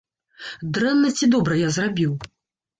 Дрэнна 0.77 1.13
ці 1.19 1.31
добра 1.37 1.61
я 1.61 1.69
зрабіў? 1.79 2.19